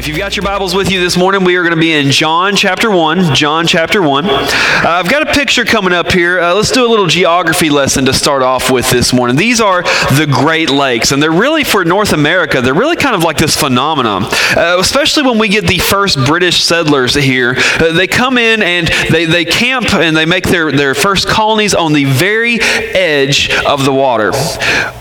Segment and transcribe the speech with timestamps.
[0.00, 2.10] If you've got your Bibles with you this morning, we are going to be in
[2.10, 3.34] John chapter 1.
[3.34, 4.24] John chapter 1.
[4.24, 4.46] Uh,
[4.82, 6.40] I've got a picture coming up here.
[6.40, 9.36] Uh, let's do a little geography lesson to start off with this morning.
[9.36, 13.24] These are the Great Lakes, and they're really, for North America, they're really kind of
[13.24, 14.24] like this phenomenon.
[14.56, 17.54] Uh, especially when we get the first British settlers here.
[17.58, 21.74] Uh, they come in and they, they camp and they make their, their first colonies
[21.74, 24.32] on the very edge of the water.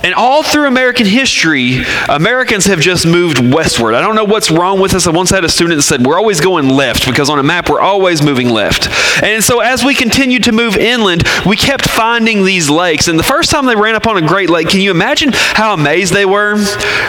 [0.03, 3.95] And all through American history, Americans have just moved westward.
[3.95, 6.41] I don't know what's wrong with I once had a student that said, We're always
[6.41, 8.89] going left because on a map we're always moving left.
[9.23, 13.07] And so as we continued to move inland, we kept finding these lakes.
[13.07, 15.73] And the first time they ran up on a Great Lake, can you imagine how
[15.73, 16.55] amazed they were?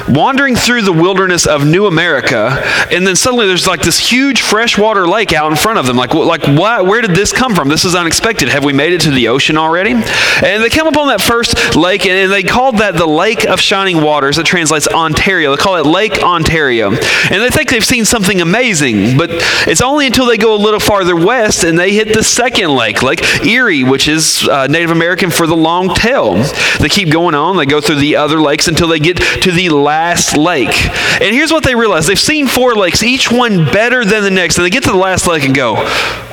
[0.08, 5.06] Wandering through the wilderness of New America, and then suddenly there's like this huge freshwater
[5.06, 5.97] lake out in front of them.
[5.97, 6.86] Like, like what?
[6.86, 7.69] Where did this come from?
[7.69, 8.48] This is unexpected.
[8.48, 9.92] Have we made it to the ocean already?
[9.92, 13.61] And they came up on that first lake, and they called that the Lake of
[13.61, 14.39] Shining Waters.
[14.39, 15.55] It translates Ontario.
[15.55, 16.91] They call it Lake Ontario.
[16.91, 19.31] And they think they've seen something amazing, but
[19.67, 23.03] it's only until they go a little farther west and they hit the second lake,
[23.03, 26.35] Lake Erie, which is uh, Native American for the long tail.
[26.79, 29.71] They keep going on, they go through the other lakes until they get to the
[29.71, 30.75] last lake.
[31.21, 34.57] And here's what they realize they've seen four lakes, each one better than the next,
[34.57, 35.77] and they get to the last lake and go,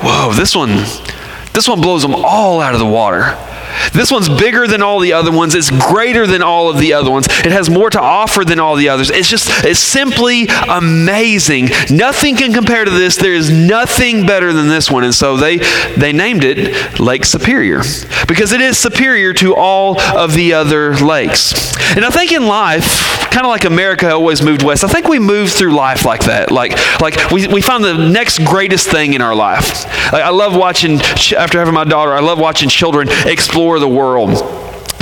[0.00, 0.84] Whoa, this one.
[1.52, 3.36] This one blows them all out of the water.
[3.92, 5.54] This one's bigger than all the other ones.
[5.54, 7.26] It's greater than all of the other ones.
[7.28, 9.10] It has more to offer than all the others.
[9.10, 11.68] It's just, it's simply amazing.
[11.90, 13.16] Nothing can compare to this.
[13.16, 15.04] There is nothing better than this one.
[15.04, 15.58] And so they,
[15.96, 17.82] they named it Lake Superior
[18.26, 21.52] because it is superior to all of the other lakes.
[21.96, 25.18] And I think in life, kind of like America always moved west, I think we
[25.18, 26.50] move through life like that.
[26.50, 29.84] Like, like we, we find the next greatest thing in our life.
[30.12, 31.00] Like I love watching,
[31.36, 34.30] after having my daughter, I love watching children explore the world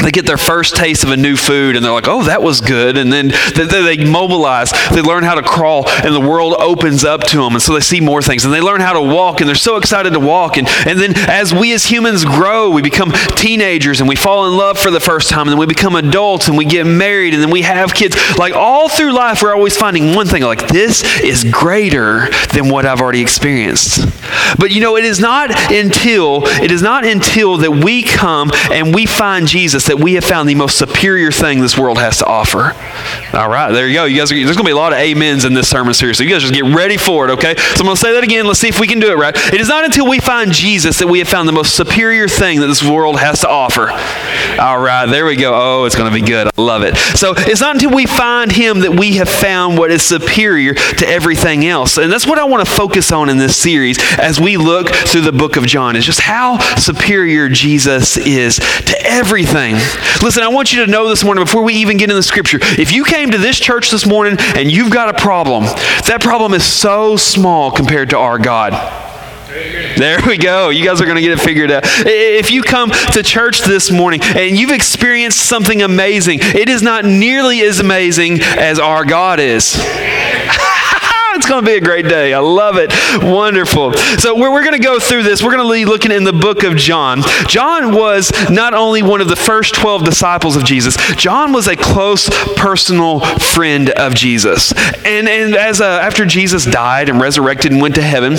[0.02, 2.60] they get their first taste of a new food and they're like, oh, that was
[2.60, 2.96] good.
[2.96, 4.72] And then they, they, mobilize.
[4.90, 7.54] They learn how to crawl and the world opens up to them.
[7.54, 8.44] And so they see more things.
[8.44, 10.58] And they learn how to walk and they're so excited to walk.
[10.58, 14.56] And, and then as we as humans grow, we become teenagers and we fall in
[14.56, 15.42] love for the first time.
[15.42, 18.16] And then we become adults and we get married and then we have kids.
[18.38, 22.86] Like all through life, we're always finding one thing like, this is greater than what
[22.86, 24.06] I've already experienced.
[24.58, 28.94] But you know, it is not until, it is not until that we come and
[28.94, 32.26] we find Jesus that we have found the most superior thing this world has to
[32.26, 32.74] offer.
[33.36, 34.04] All right, there you go.
[34.04, 36.18] You guys, are, there's going to be a lot of amens in this sermon series,
[36.18, 37.32] so you guys just get ready for it.
[37.32, 38.46] Okay, so I'm going to say that again.
[38.46, 39.34] Let's see if we can do it right.
[39.52, 42.60] It is not until we find Jesus that we have found the most superior thing
[42.60, 43.90] that this world has to offer.
[44.60, 45.52] All right, there we go.
[45.54, 46.48] Oh, it's going to be good.
[46.56, 46.96] I love it.
[46.96, 51.08] So it's not until we find Him that we have found what is superior to
[51.08, 54.56] everything else, and that's what I want to focus on in this series as we
[54.56, 55.96] look through the book of John.
[55.96, 59.75] Is just how superior Jesus is to everything.
[60.22, 62.58] Listen, I want you to know this morning before we even get in the scripture.
[62.60, 66.54] If you came to this church this morning and you've got a problem, that problem
[66.54, 68.72] is so small compared to our God.
[69.96, 70.68] There we go.
[70.68, 71.82] You guys are going to get it figured out.
[71.84, 77.04] If you come to church this morning and you've experienced something amazing, it is not
[77.04, 79.74] nearly as amazing as our God is.
[81.46, 82.34] it's going to be a great day.
[82.34, 82.92] I love it.
[83.22, 83.92] Wonderful.
[83.92, 85.44] So, we're, we're going to go through this.
[85.44, 87.22] We're going to be looking in the book of John.
[87.46, 91.76] John was not only one of the first 12 disciples of Jesus, John was a
[91.76, 94.72] close personal friend of Jesus.
[95.04, 98.38] And, and as uh, after Jesus died and resurrected and went to heaven,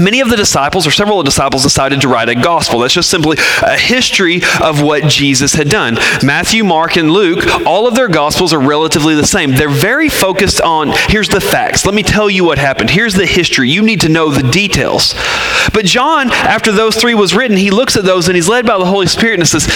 [0.00, 2.80] Many of the disciples, or several of the disciples, decided to write a gospel.
[2.80, 5.96] That's just simply a history of what Jesus had done.
[6.22, 9.52] Matthew, Mark, and Luke, all of their gospels are relatively the same.
[9.52, 11.84] They're very focused on here's the facts.
[11.84, 12.90] Let me tell you what happened.
[12.90, 13.68] Here's the history.
[13.68, 15.14] You need to know the details.
[15.74, 18.78] But John, after those three was written, he looks at those and he's led by
[18.78, 19.68] the Holy Spirit and says,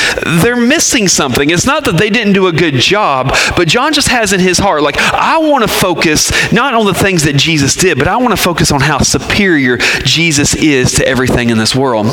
[0.43, 1.51] they're missing something.
[1.51, 4.59] It's not that they didn't do a good job, but John just has in his
[4.59, 8.17] heart, like, I want to focus not on the things that Jesus did, but I
[8.17, 12.07] want to focus on how superior Jesus is to everything in this world.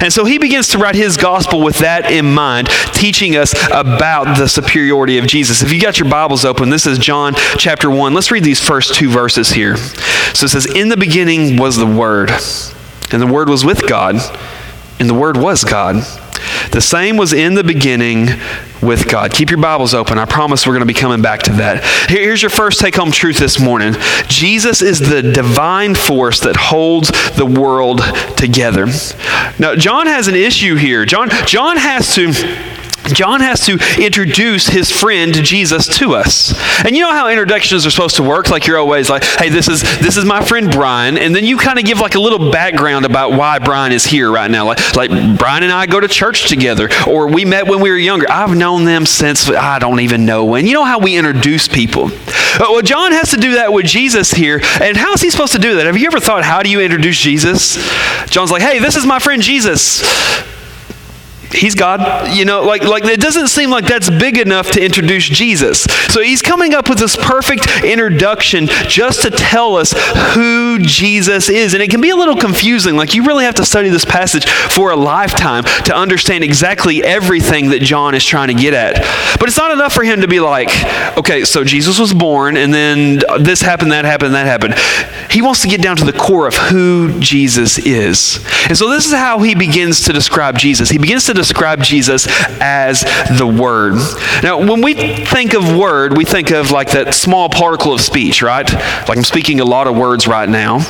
[0.00, 4.36] And so he begins to write his gospel with that in mind, teaching us about
[4.36, 5.62] the superiority of Jesus.
[5.62, 8.14] If you got your Bibles open, this is John chapter 1.
[8.14, 9.76] Let's read these first two verses here.
[9.76, 14.16] So it says, In the beginning was the Word, and the Word was with God,
[14.98, 16.04] and the Word was God.
[16.70, 18.28] The same was in the beginning
[18.82, 19.32] with God.
[19.32, 20.18] Keep your Bibles open.
[20.18, 21.84] I promise we're going to be coming back to that.
[22.08, 23.94] Here's your first take home truth this morning
[24.28, 28.00] Jesus is the divine force that holds the world
[28.36, 28.86] together.
[29.58, 31.04] Now, John has an issue here.
[31.04, 32.32] John, John has to
[33.12, 36.54] John has to introduce his friend Jesus to us.
[36.84, 38.50] And you know how introductions are supposed to work?
[38.50, 41.56] Like you're always like, hey, this is this is my friend Brian, and then you
[41.56, 44.66] kind of give like a little background about why Brian is here right now.
[44.66, 47.96] Like like Brian and I go to church together, or we met when we were
[47.96, 48.26] younger.
[48.30, 50.66] I've known them since I don't even know when.
[50.66, 52.10] You know how we introduce people.
[52.58, 54.60] Uh, well, John has to do that with Jesus here.
[54.80, 55.84] And how is he supposed to do that?
[55.84, 57.76] Have you ever thought, how do you introduce Jesus?
[58.30, 60.02] John's like, hey, this is my friend Jesus
[61.52, 62.34] he's God.
[62.34, 65.82] You know, like, like it doesn't seem like that's big enough to introduce Jesus.
[66.08, 69.94] So he's coming up with this perfect introduction just to tell us
[70.34, 71.74] who Jesus is.
[71.74, 72.96] And it can be a little confusing.
[72.96, 77.70] Like you really have to study this passage for a lifetime to understand exactly everything
[77.70, 78.96] that John is trying to get at.
[79.38, 80.68] But it's not enough for him to be like,
[81.16, 84.74] okay, so Jesus was born and then this happened, that happened, that happened.
[85.30, 88.44] He wants to get down to the core of who Jesus is.
[88.68, 90.88] And so this is how he begins to describe Jesus.
[90.88, 92.26] He begins to describe Jesus
[92.60, 93.02] as
[93.38, 93.94] the Word.
[94.42, 98.42] Now, when we think of Word, we think of like that small particle of speech,
[98.42, 98.70] right?
[99.08, 100.80] Like I'm speaking a lot of words right now.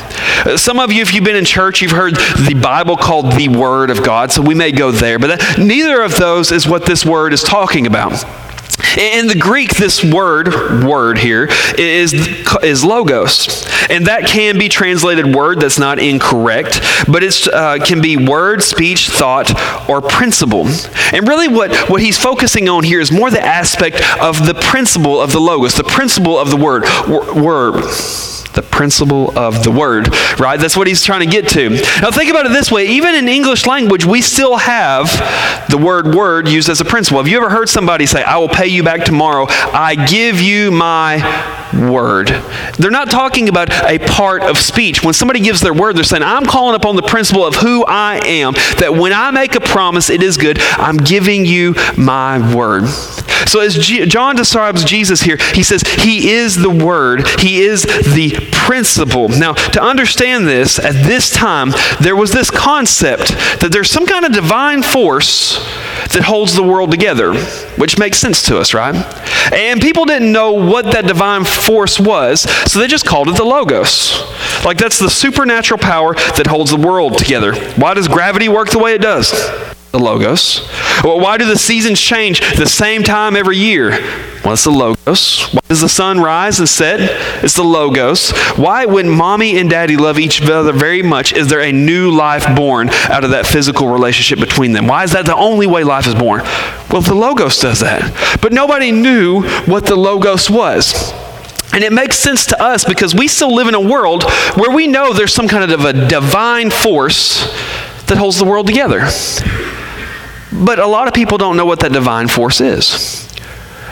[0.55, 3.89] Some of you, if you've been in church, you've heard the Bible called the Word
[3.89, 5.19] of God, so we may go there.
[5.19, 8.23] But that, neither of those is what this word is talking about.
[8.97, 11.47] In the Greek, this word, word here,
[11.77, 12.13] is,
[12.63, 13.65] is logos.
[13.89, 18.61] And that can be translated word, that's not incorrect, but it uh, can be word,
[18.61, 19.51] speech, thought,
[19.89, 20.67] or principle.
[21.13, 25.21] And really, what, what he's focusing on here is more the aspect of the principle
[25.21, 26.83] of the logos, the principle of the word.
[27.07, 27.83] Word
[28.57, 30.09] the principle of the word,
[30.39, 30.59] right?
[30.59, 31.69] That's what he's trying to get to.
[31.69, 35.07] Now, think about it this way even in English language, we still have
[35.69, 37.19] the word word used as a principle.
[37.19, 39.45] Have you ever heard somebody say, I will pay you back tomorrow?
[39.49, 42.27] I give you my word.
[42.77, 45.03] They're not talking about a part of speech.
[45.03, 48.21] When somebody gives their word, they're saying, I'm calling upon the principle of who I
[48.25, 50.59] am, that when I make a promise, it is good.
[50.59, 52.87] I'm giving you my word.
[53.47, 57.83] So, as G- John describes Jesus here, he says he is the Word, he is
[57.83, 59.29] the principle.
[59.29, 61.71] Now, to understand this, at this time,
[62.01, 63.29] there was this concept
[63.61, 65.59] that there's some kind of divine force
[66.13, 67.35] that holds the world together,
[67.77, 68.95] which makes sense to us, right?
[69.53, 73.43] And people didn't know what that divine force was, so they just called it the
[73.43, 74.23] Logos.
[74.63, 77.55] Like that's the supernatural power that holds the world together.
[77.75, 79.31] Why does gravity work the way it does?
[79.91, 80.67] the Logos.
[81.03, 83.91] Well, why do the seasons change the same time every year?
[84.43, 85.43] Well, it's the Logos.
[85.51, 86.99] Why does the sun rise and set?
[87.43, 88.31] It's the Logos.
[88.55, 92.55] Why, when mommy and daddy love each other very much, is there a new life
[92.55, 94.87] born out of that physical relationship between them?
[94.87, 96.41] Why is that the only way life is born?
[96.91, 98.39] Well, the Logos does that.
[98.41, 101.13] But nobody knew what the Logos was.
[101.77, 104.23] And it makes sense to us because we still live in a world
[104.55, 107.45] where we know there's some kind of a divine force
[108.07, 109.01] that holds the world together.
[110.51, 113.31] But a lot of people don't know what that divine force is.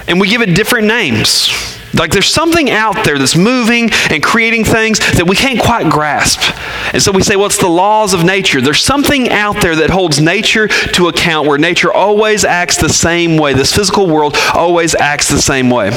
[0.08, 1.75] And we give it different names.
[1.96, 6.42] Like there's something out there that's moving and creating things that we can't quite grasp.
[6.94, 8.62] And so we say, well, it's the laws of nature.
[8.62, 13.38] There's something out there that holds nature to account where nature always acts the same
[13.38, 13.54] way.
[13.54, 15.92] This physical world always acts the same way.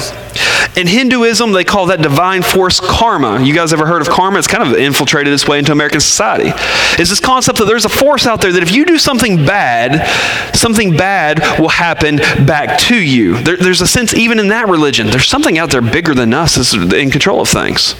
[0.76, 3.42] In Hinduism, they call that divine force karma.
[3.42, 4.38] You guys ever heard of karma?
[4.38, 6.52] It's kind of infiltrated its way into American society.
[7.00, 10.06] It's this concept that there's a force out there that if you do something bad,
[10.54, 13.42] something bad will happen back to you.
[13.42, 16.56] There, there's a sense, even in that religion, there's something out there bigger than us
[16.56, 17.94] is in control of things.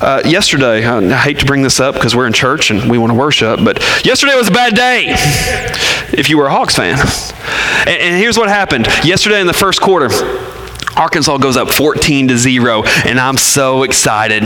[0.00, 3.12] Uh, yesterday, I hate to bring this up because we're in church and we want
[3.12, 5.06] to worship, but yesterday was a bad day
[6.16, 6.98] if you were a Hogs fan.
[7.86, 8.86] And, and here's what happened.
[9.04, 10.08] Yesterday in the first quarter,
[10.96, 14.44] Arkansas goes up 14 to 0, and I'm so excited.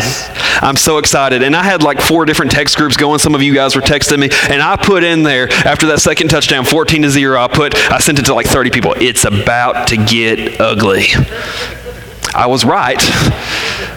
[0.60, 1.42] I'm so excited.
[1.42, 3.18] And I had like four different text groups going.
[3.18, 6.28] Some of you guys were texting me, and I put in there after that second
[6.28, 8.94] touchdown, 14 to 0, I put I sent it to like 30 people.
[8.96, 11.08] It's about to get ugly.
[12.34, 12.98] I was right,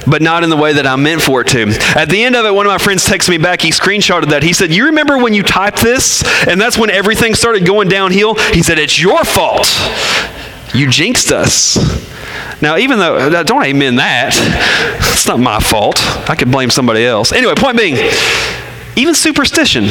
[0.07, 1.67] but not in the way that I meant for it to.
[1.95, 3.61] At the end of it, one of my friends texted me back.
[3.61, 4.43] He screenshotted that.
[4.43, 6.23] He said, You remember when you typed this?
[6.47, 8.35] And that's when everything started going downhill?
[8.35, 9.67] He said, It's your fault.
[10.73, 11.77] You jinxed us.
[12.61, 14.33] Now, even though, uh, don't amen that.
[15.13, 15.95] It's not my fault.
[16.29, 17.31] I could blame somebody else.
[17.31, 17.95] Anyway, point being,
[18.95, 19.85] even superstition.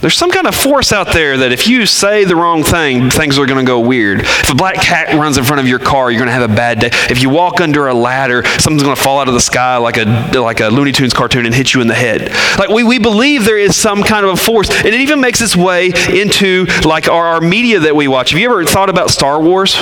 [0.00, 3.38] There's some kind of force out there that if you say the wrong thing, things
[3.38, 4.20] are going to go weird.
[4.20, 6.54] If a black cat runs in front of your car, you're going to have a
[6.54, 6.88] bad day.
[7.10, 9.98] If you walk under a ladder, something's going to fall out of the sky like
[9.98, 12.30] a, like a Looney Tunes cartoon and hit you in the head.
[12.58, 14.70] Like we, we believe there is some kind of a force.
[14.70, 18.30] And it even makes its way into like our, our media that we watch.
[18.30, 19.76] Have you ever thought about Star Wars?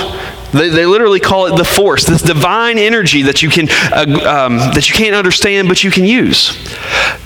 [0.51, 4.57] They, they literally call it the force, this divine energy that you, can, uh, um,
[4.73, 6.49] that you can't understand but you can use.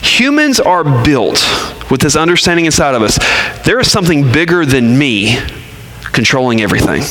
[0.02, 1.42] Humans are built
[1.90, 3.18] with this understanding inside of us.
[3.66, 5.40] There is something bigger than me
[6.12, 7.04] controlling everything.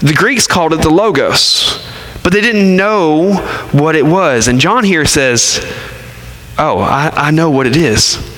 [0.00, 1.84] The Greeks called it the Logos,
[2.22, 3.36] but they didn't know
[3.72, 4.48] what it was.
[4.48, 5.60] And John here says,
[6.58, 8.29] Oh, I, I know what it is.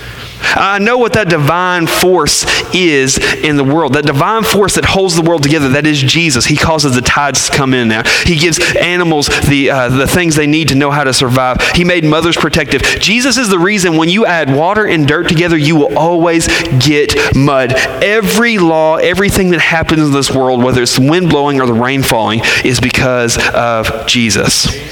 [0.43, 2.45] I know what that divine force
[2.75, 3.95] is in the world.
[3.95, 6.47] That divine force that holds the world together, that is Jesus.
[6.47, 8.03] He causes the tides to come in now.
[8.25, 11.61] He gives animals the, uh, the things they need to know how to survive.
[11.75, 12.83] He made mothers protective.
[12.83, 17.15] Jesus is the reason when you add water and dirt together, you will always get
[17.35, 17.73] mud.
[18.03, 21.73] Every law, everything that happens in this world, whether it's the wind blowing or the
[21.73, 24.92] rain falling, is because of Jesus.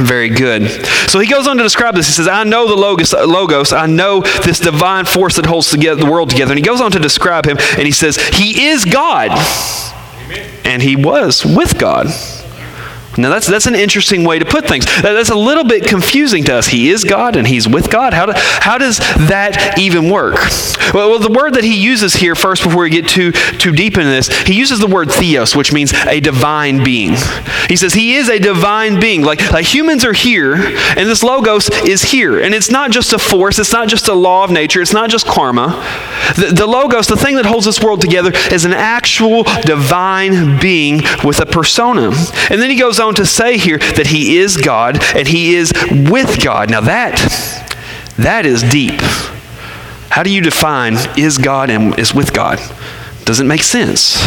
[0.00, 0.70] Very good.
[1.08, 2.06] So he goes on to describe this.
[2.06, 6.02] He says, I know the logos, logos, I know this divine force that holds together,
[6.02, 6.52] the world together.
[6.52, 9.30] And he goes on to describe him, and he says, He is God.
[10.24, 10.50] Amen.
[10.64, 12.06] And he was with God.
[13.18, 14.86] Now, that's, that's an interesting way to put things.
[15.02, 16.68] That's a little bit confusing to us.
[16.68, 18.14] He is God and He's with God.
[18.14, 20.36] How, do, how does that even work?
[20.94, 23.94] Well, well, the word that He uses here, first, before we get too, too deep
[23.94, 27.16] into this, He uses the word theos, which means a divine being.
[27.68, 29.22] He says He is a divine being.
[29.22, 32.40] Like, like humans are here, and this Logos is here.
[32.40, 35.10] And it's not just a force, it's not just a law of nature, it's not
[35.10, 35.68] just karma.
[36.36, 41.00] The, the Logos, the thing that holds this world together, is an actual divine being
[41.24, 42.12] with a persona.
[42.50, 45.72] And then He goes on to say here that he is God and he is
[45.90, 46.70] with God.
[46.70, 47.16] Now that
[48.18, 49.00] that is deep.
[50.10, 52.58] How do you define is God and is with God?
[53.24, 54.18] Doesn't make sense.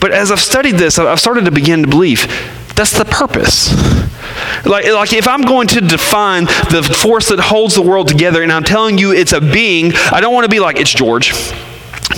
[0.00, 2.26] But as I've studied this, I've started to begin to believe
[2.74, 3.72] that's the purpose.
[4.66, 8.50] Like, like if I'm going to define the force that holds the world together and
[8.50, 11.32] I'm telling you it's a being, I don't want to be like, it's George.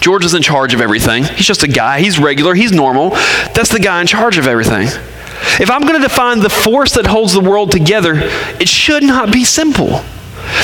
[0.01, 1.25] George is in charge of everything.
[1.25, 2.01] He's just a guy.
[2.01, 2.55] He's regular.
[2.55, 3.11] He's normal.
[3.55, 4.89] That's the guy in charge of everything.
[5.61, 8.15] If I'm going to define the force that holds the world together,
[8.61, 10.03] it should not be simple.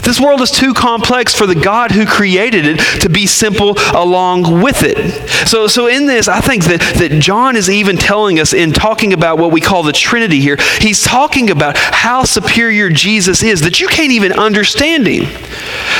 [0.02, 4.62] This world is too complex for the God who created it to be simple along
[4.62, 5.28] with it.
[5.48, 9.12] So, so in this, I think that, that John is even telling us in talking
[9.12, 13.80] about what we call the Trinity here, he's talking about how superior Jesus is, that
[13.80, 15.24] you can't even understand him.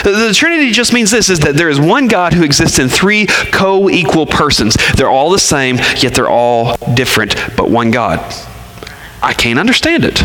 [0.03, 2.89] The, the Trinity just means this is that there is one God who exists in
[2.89, 4.77] three co equal persons.
[4.97, 8.21] They're all the same, yet they're all different, but one God.
[9.25, 10.23] I can't understand it.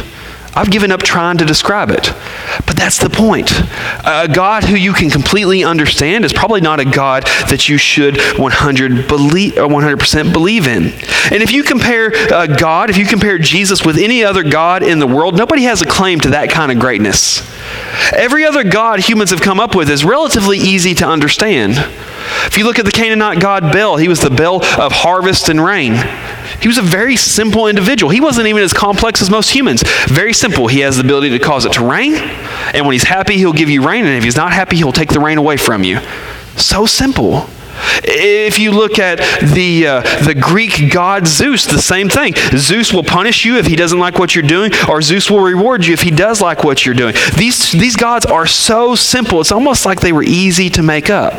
[0.54, 2.12] I've given up trying to describe it.
[2.66, 3.52] But that's the point.
[4.04, 8.18] A God who you can completely understand is probably not a God that you should
[8.38, 10.88] 100 believe, 100% believe in.
[11.32, 15.00] And if you compare uh, God, if you compare Jesus with any other God in
[15.00, 17.48] the world, nobody has a claim to that kind of greatness.
[18.12, 21.76] Every other God humans have come up with is relatively easy to understand.
[22.48, 25.64] If you look at the Canaanite god Baal, he was the Bel of harvest and
[25.64, 25.94] rain.
[26.62, 28.12] He was a very simple individual.
[28.12, 29.84] He wasn't even as complex as most humans.
[30.08, 30.68] Very simple.
[30.68, 33.70] He has the ability to cause it to rain, and when he's happy, he'll give
[33.70, 36.00] you rain, and if he's not happy, he'll take the rain away from you.
[36.56, 37.50] So simple.
[38.04, 42.34] If you look at the, uh, the Greek god Zeus, the same thing.
[42.58, 45.86] Zeus will punish you if he doesn't like what you're doing, or Zeus will reward
[45.86, 47.16] you if he does like what you're doing.
[47.38, 51.38] These, these gods are so simple, it's almost like they were easy to make up.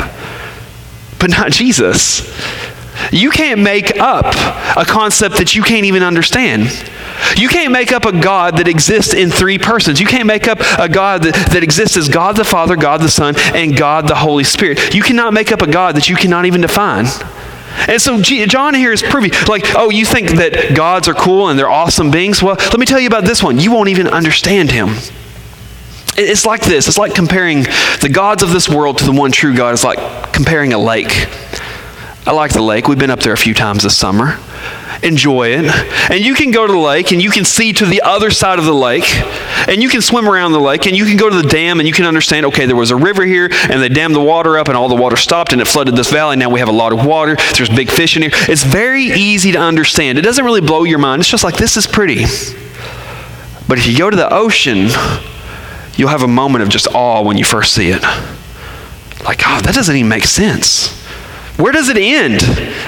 [1.18, 2.26] But not Jesus.
[3.12, 4.26] You can't make up
[4.76, 6.62] a concept that you can't even understand.
[7.36, 10.00] You can't make up a God that exists in three persons.
[10.00, 13.10] You can't make up a God that, that exists as God the Father, God the
[13.10, 14.94] Son, and God the Holy Spirit.
[14.94, 17.06] You cannot make up a God that you cannot even define.
[17.88, 21.58] And so John here is proving, like, oh, you think that gods are cool and
[21.58, 22.42] they're awesome beings?
[22.42, 23.58] Well, let me tell you about this one.
[23.58, 24.90] You won't even understand him.
[26.16, 26.88] It's like this.
[26.88, 27.62] It's like comparing
[28.02, 29.72] the gods of this world to the one true God.
[29.72, 31.28] It's like comparing a lake.
[32.26, 32.86] I like the lake.
[32.86, 34.38] We've been up there a few times this summer.
[35.02, 35.64] Enjoy it.
[36.10, 38.58] And you can go to the lake and you can see to the other side
[38.58, 39.08] of the lake
[39.66, 41.88] and you can swim around the lake and you can go to the dam and
[41.88, 44.68] you can understand okay, there was a river here and they dammed the water up
[44.68, 46.36] and all the water stopped and it flooded this valley.
[46.36, 47.36] Now we have a lot of water.
[47.56, 48.32] There's big fish in here.
[48.34, 50.18] It's very easy to understand.
[50.18, 51.20] It doesn't really blow your mind.
[51.20, 52.24] It's just like this is pretty.
[53.66, 54.88] But if you go to the ocean,
[55.96, 58.02] you'll have a moment of just awe when you first see it.
[59.24, 60.99] Like, oh, that doesn't even make sense.
[61.60, 62.42] Where does it end?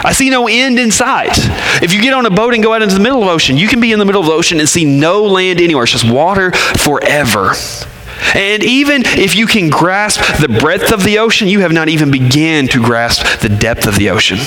[0.05, 1.37] I see no end in sight.
[1.83, 3.57] If you get on a boat and go out into the middle of the ocean,
[3.59, 5.85] you can be in the middle of the ocean and see no land anywhere.
[5.85, 7.53] It's just water forever.
[8.35, 12.11] And even if you can grasp the breadth of the ocean, you have not even
[12.11, 14.39] begun to grasp the depth of the ocean.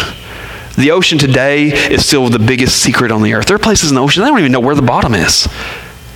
[0.75, 3.45] The ocean today is still the biggest secret on the earth.
[3.45, 5.47] There are places in the ocean, they don't even know where the bottom is.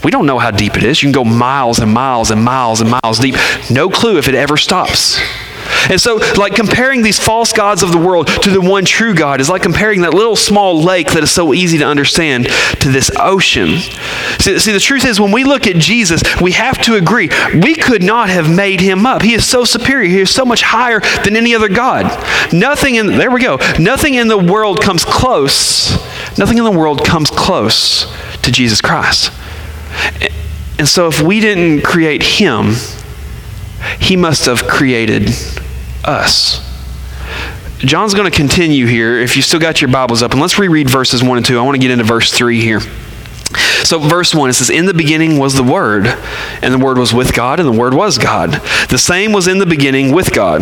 [0.03, 1.03] We don't know how deep it is.
[1.03, 3.35] You can go miles and miles and miles and miles deep.
[3.69, 5.19] No clue if it ever stops.
[5.89, 9.41] And so, like comparing these false gods of the world to the one true God
[9.41, 12.48] is like comparing that little small lake that is so easy to understand
[12.79, 13.77] to this ocean.
[14.39, 17.75] See, see, the truth is, when we look at Jesus, we have to agree we
[17.75, 19.21] could not have made him up.
[19.21, 22.05] He is so superior, he is so much higher than any other God.
[22.53, 25.91] Nothing in, there we go, nothing in the world comes close.
[26.38, 28.05] Nothing in the world comes close
[28.43, 29.31] to Jesus Christ.
[30.77, 32.75] And so, if we didn't create him,
[34.00, 35.29] he must have created
[36.05, 36.65] us.
[37.79, 39.19] John's going to continue here.
[39.19, 41.57] If you still got your Bibles up, and let's reread verses 1 and 2.
[41.57, 42.81] I want to get into verse 3 here.
[43.83, 46.05] So, verse 1, it says, In the beginning was the Word,
[46.61, 48.51] and the Word was with God, and the Word was God.
[48.89, 50.61] The same was in the beginning with God.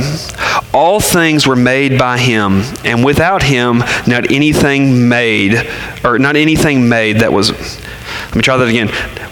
[0.73, 5.69] All things were made by Him, and without Him, not anything made,
[6.05, 7.51] or not anything made that was.
[8.27, 8.87] Let me try that again.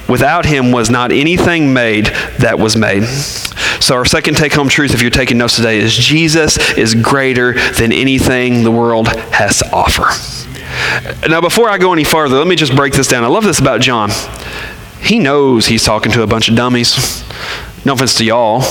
[0.09, 2.05] Without Him was not anything made
[2.39, 3.03] that was made.
[3.81, 7.53] So, our second take home truth, if you're taking notes today, is Jesus is greater
[7.73, 10.09] than anything the world has to offer.
[11.27, 13.23] Now, before I go any farther, let me just break this down.
[13.23, 14.11] I love this about John.
[15.01, 17.23] He knows he's talking to a bunch of dummies.
[17.85, 18.61] No offense to y'all.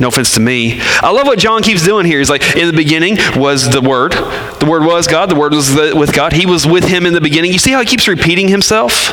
[0.00, 0.80] No offense to me.
[0.80, 2.18] I love what John keeps doing here.
[2.18, 4.14] He's like, in the beginning was the Word.
[4.60, 5.30] The Word was God.
[5.30, 6.32] The Word was the, with God.
[6.32, 7.52] He was with Him in the beginning.
[7.52, 9.12] You see how he keeps repeating himself?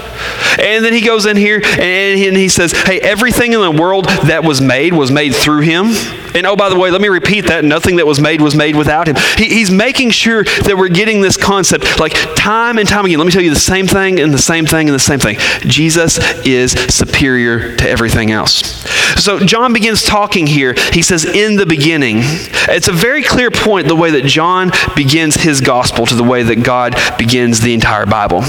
[0.60, 3.72] And then he goes in here and he, and he says, hey, everything in the
[3.72, 5.88] world that was made was made through Him.
[6.36, 7.64] And oh, by the way, let me repeat that.
[7.64, 9.16] Nothing that was made was made without Him.
[9.38, 13.18] He, he's making sure that we're getting this concept like time and time again.
[13.20, 15.38] Let me tell you the same thing and the same thing and the same thing.
[15.62, 18.84] Jesus is superior to everything else.
[19.22, 20.76] So John begins talking here.
[20.92, 22.18] He says, in the beginning.
[22.22, 26.44] It's a very clear point the way that John begins his gospel to the way
[26.44, 28.44] that God begins the entire Bible.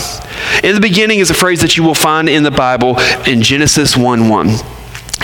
[0.62, 3.96] In the beginning is a phrase that you will find in the Bible in Genesis
[3.96, 4.48] 1 1.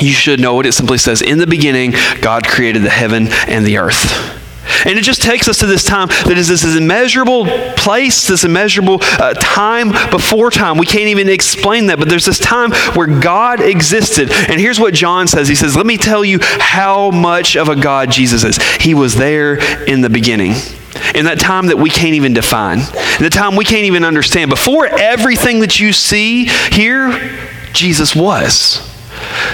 [0.01, 0.67] You should know it.
[0.67, 4.40] It simply says, In the beginning, God created the heaven and the earth.
[4.85, 7.47] And it just takes us to this time that is this immeasurable
[7.77, 10.79] place, this immeasurable uh, time before time.
[10.79, 14.31] We can't even explain that, but there's this time where God existed.
[14.31, 17.77] And here's what John says He says, Let me tell you how much of a
[17.77, 18.59] God Jesus is.
[18.81, 20.55] He was there in the beginning.
[21.15, 24.51] In that time that we can't even define, in the time we can't even understand.
[24.51, 27.39] Before everything that you see here,
[27.73, 28.87] Jesus was.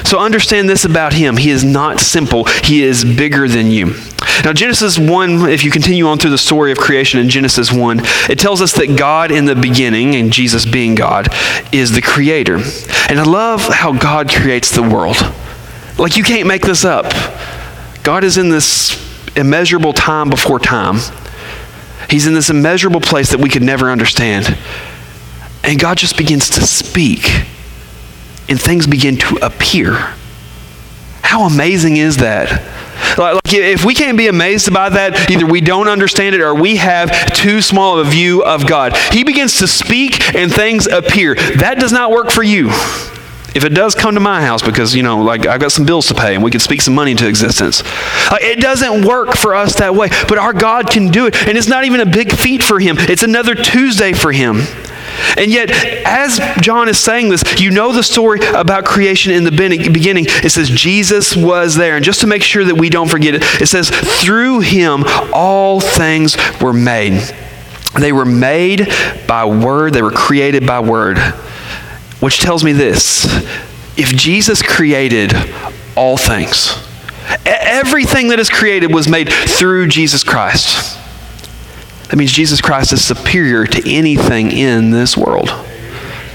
[0.05, 1.37] So understand this about him.
[1.37, 3.95] He is not simple, he is bigger than you.
[4.45, 8.01] Now, Genesis 1, if you continue on through the story of creation in Genesis 1,
[8.31, 11.29] it tells us that God in the beginning, and Jesus being God,
[11.73, 12.57] is the creator.
[13.09, 15.17] And I love how God creates the world.
[15.99, 17.07] Like, you can't make this up.
[18.03, 19.03] God is in this
[19.37, 20.97] immeasurable time before time,
[22.09, 24.57] He's in this immeasurable place that we could never understand.
[25.65, 27.29] And God just begins to speak
[28.49, 30.15] and things begin to appear.
[31.23, 32.63] How amazing is that?
[33.19, 36.77] Like, if we can't be amazed by that, either we don't understand it or we
[36.77, 38.97] have too small of a view of God.
[39.13, 41.35] He begins to speak and things appear.
[41.35, 42.69] That does not work for you.
[43.57, 46.09] If it does come to my house because, you know, like I've got some bills
[46.09, 47.83] to pay and we can speak some money into existence.
[48.33, 51.35] it doesn't work for us that way, but our God can do it.
[51.49, 54.61] And it's not even a big feat for him, it's another Tuesday for him.
[55.37, 55.71] And yet,
[56.07, 60.27] as John is saying this, you know the story about creation in the beginning.
[60.29, 61.97] It says Jesus was there.
[61.97, 65.81] And just to make sure that we don't forget it, it says, through him all
[65.81, 67.23] things were made.
[67.99, 68.89] They were made
[69.27, 71.19] by word, they were created by word.
[72.21, 73.25] Which tells me this
[73.97, 75.33] if Jesus created
[75.97, 76.77] all things,
[77.45, 80.99] everything that is created was made through Jesus Christ.
[82.09, 85.51] That means Jesus Christ is superior to anything in this world.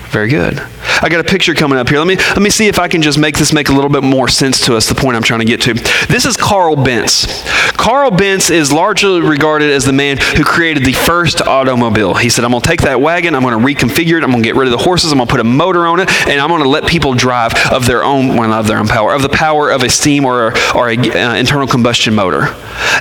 [0.10, 0.62] Very good.
[1.04, 1.98] I got a picture coming up here.
[1.98, 4.04] Let me, let me see if I can just make this make a little bit
[4.04, 5.74] more sense to us, the point I'm trying to get to.
[6.08, 7.26] This is Carl Benz.
[7.74, 12.14] Carl Benz is largely regarded as the man who created the first automobile.
[12.14, 14.44] He said, I'm going to take that wagon, I'm going to reconfigure it, I'm going
[14.44, 16.40] to get rid of the horses, I'm going to put a motor on it, and
[16.40, 19.14] I'm going to let people drive of their own, well, not of their own power,
[19.14, 22.44] of the power of a steam or, or an uh, internal combustion motor.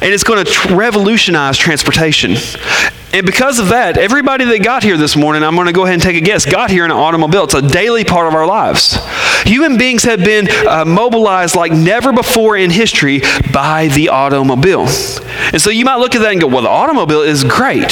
[0.01, 2.37] And it's going to tr- revolutionize transportation.
[3.13, 5.95] And because of that, everybody that got here this morning, I'm going to go ahead
[5.95, 7.45] and take a guess, got here in an automobile.
[7.45, 8.99] It's a daily part of our lives.
[9.43, 13.21] Human beings have been uh, mobilized like never before in history
[13.53, 14.87] by the automobile.
[15.53, 17.91] And so you might look at that and go, well, the automobile is great.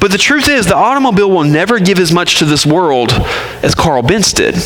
[0.00, 3.12] But the truth is, the automobile will never give as much to this world
[3.62, 4.56] as Carl Benz did.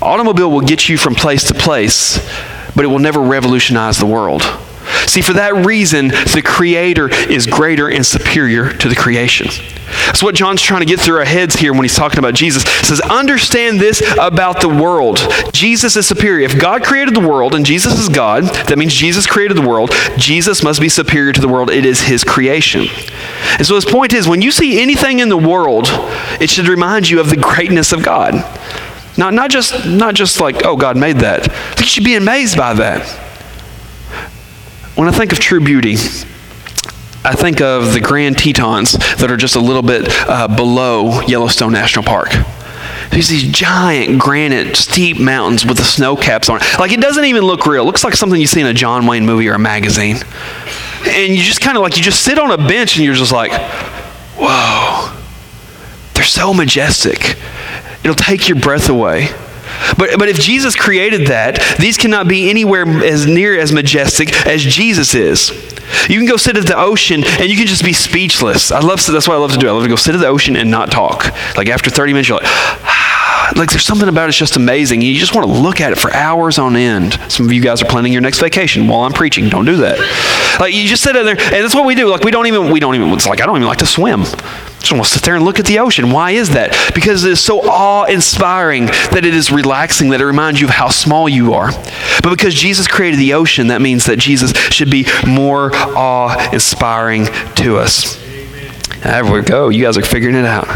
[0.00, 2.18] Automobile will get you from place to place,
[2.74, 4.42] but it will never revolutionize the world.
[5.06, 9.48] See, for that reason, the Creator is greater and superior to the creation.
[10.06, 12.62] That's what John's trying to get through our heads here when he's talking about Jesus.
[12.62, 15.20] He says, understand this about the world.
[15.52, 16.44] Jesus is superior.
[16.44, 19.92] If God created the world and Jesus is God, that means Jesus created the world.
[20.16, 21.70] Jesus must be superior to the world.
[21.70, 22.86] It is his creation.
[23.58, 25.86] And so his point is when you see anything in the world,
[26.40, 28.34] it should remind you of the greatness of God.
[29.16, 31.46] Not, not, just, not just like, oh, God made that.
[31.78, 33.23] You should be amazed by that.
[34.94, 35.94] When I think of true beauty,
[37.24, 41.72] I think of the Grand Tetons that are just a little bit uh, below Yellowstone
[41.72, 42.28] National Park.
[43.10, 46.78] There's these giant granite steep mountains with the snow caps on it.
[46.78, 47.82] Like it doesn't even look real.
[47.82, 50.16] It looks like something you see in a John Wayne movie or a magazine.
[51.06, 53.32] And you just kind of like you just sit on a bench and you're just
[53.32, 53.52] like,
[54.36, 55.12] whoa.
[56.14, 57.36] They're so majestic.
[58.04, 59.28] It'll take your breath away.
[59.96, 64.62] But, but if Jesus created that, these cannot be anywhere as near as majestic as
[64.62, 65.50] Jesus is.
[66.08, 68.72] You can go sit at the ocean and you can just be speechless.
[68.72, 69.68] I love that's what I love to do.
[69.68, 71.24] I love to go sit at the ocean and not talk.
[71.56, 72.48] Like after 30 minutes, you're like,
[73.56, 75.00] like there's something about it's just amazing.
[75.02, 77.18] You just want to look at it for hours on end.
[77.28, 79.48] Some of you guys are planning your next vacation while I'm preaching.
[79.48, 79.98] Don't do that.
[80.60, 82.08] Like you just sit in there, and that's what we do.
[82.08, 83.10] Like we don't even we don't even.
[83.10, 84.24] It's like I don't even like to swim
[84.84, 86.10] I just want to sit there and look at the ocean.
[86.10, 86.92] Why is that?
[86.94, 90.74] Because it is so awe inspiring that it is relaxing, that it reminds you of
[90.74, 91.70] how small you are.
[92.22, 97.24] But because Jesus created the ocean, that means that Jesus should be more awe inspiring
[97.56, 98.22] to us.
[99.02, 99.70] There we go.
[99.70, 100.68] You guys are figuring it out.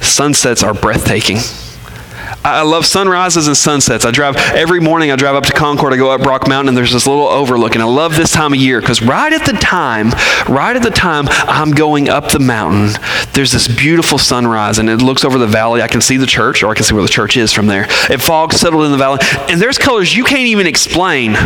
[0.00, 1.38] Sunsets are breathtaking.
[2.42, 4.06] I love sunrises and sunsets.
[4.06, 5.10] I drive every morning.
[5.10, 5.92] I drive up to Concord.
[5.92, 7.74] I go up Rock Mountain, and there's this little overlook.
[7.74, 10.10] And I love this time of year because right at the time,
[10.48, 12.98] right at the time I'm going up the mountain,
[13.34, 15.82] there's this beautiful sunrise, and it looks over the valley.
[15.82, 17.86] I can see the church, or I can see where the church is from there.
[18.10, 19.18] It fog settled in the valley,
[19.50, 21.36] and there's colors you can't even explain.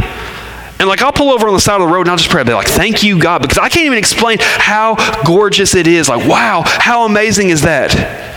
[0.78, 2.40] And like I'll pull over on the side of the road and I'll just pray,
[2.40, 6.08] I'll be like, thank you, God, because I can't even explain how gorgeous it is.
[6.08, 8.32] Like, wow, how amazing is that?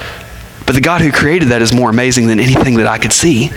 [0.67, 3.52] But the God who created that is more amazing than anything that I could see.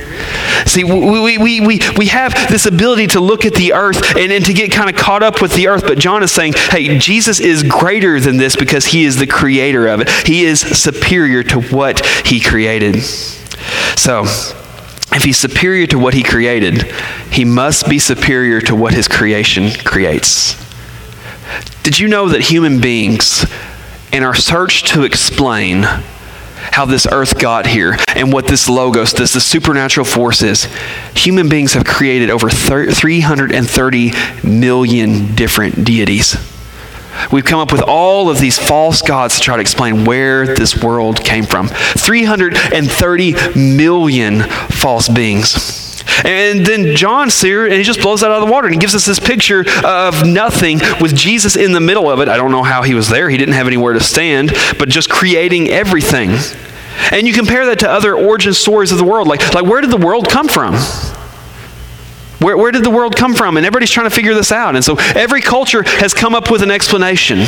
[0.65, 4.45] See, we, we, we, we have this ability to look at the earth and, and
[4.47, 5.83] to get kind of caught up with the earth.
[5.83, 9.89] But John is saying, hey, Jesus is greater than this because he is the creator
[9.89, 10.09] of it.
[10.25, 13.03] He is superior to what he created.
[13.03, 14.27] So,
[15.13, 16.83] if he's superior to what he created,
[17.31, 20.55] he must be superior to what his creation creates.
[21.83, 23.45] Did you know that human beings,
[24.13, 25.85] in our search to explain
[26.73, 30.69] how this earth got here and what this logos, this the supernatural force is.
[31.15, 34.13] Human beings have created over 330
[34.45, 36.37] million different deities.
[37.33, 40.83] We've come up with all of these false gods to try to explain where this
[40.83, 41.69] world came from.
[41.69, 45.89] 330 million false beings.
[46.25, 48.81] And then John's here, and he just blows that out of the water, and he
[48.81, 52.29] gives us this picture of nothing with Jesus in the middle of it.
[52.29, 53.31] I don't know how he was there.
[53.31, 56.31] He didn't have anywhere to stand, but just creating everything.
[57.13, 59.29] And you compare that to other origin stories of the world.
[59.29, 60.75] Like, like where did the world come from?
[62.41, 63.57] Where, where did the world come from?
[63.57, 64.75] And everybody's trying to figure this out.
[64.75, 67.41] And so every culture has come up with an explanation.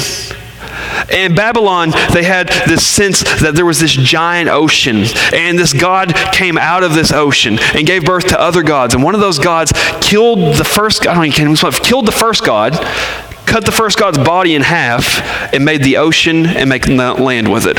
[1.11, 6.15] In Babylon, they had this sense that there was this giant ocean, and this god
[6.33, 8.95] came out of this ocean and gave birth to other gods.
[8.95, 11.07] And one of those gods killed the first.
[11.07, 12.73] I don't even killed the first god,
[13.45, 15.21] cut the first god's body in half,
[15.53, 17.79] and made the ocean and make the land with it.